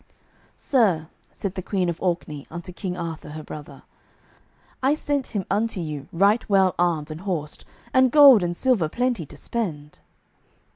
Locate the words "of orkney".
1.87-2.47